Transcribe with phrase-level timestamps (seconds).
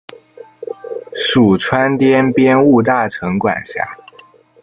[1.13, 3.87] 属川滇边务大臣管辖。